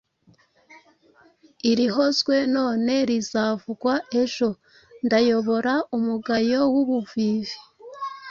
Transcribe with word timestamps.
Irihozwe 1.71 2.35
none 2.55 2.93
rizavugwa 3.09 3.93
ejo 4.21 4.49
Ndayobora 5.05 5.73
umugayo 5.97 6.59
w'ubuvivi 6.73 7.57